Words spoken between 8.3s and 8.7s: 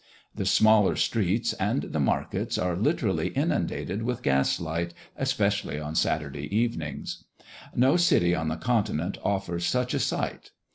on the